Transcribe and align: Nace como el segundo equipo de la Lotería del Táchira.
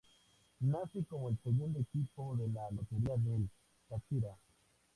Nace 0.61 1.05
como 1.07 1.29
el 1.29 1.37
segundo 1.43 1.77
equipo 1.77 2.35
de 2.35 2.47
la 2.47 2.71
Lotería 2.71 3.17
del 3.17 3.47
Táchira. 3.87 4.35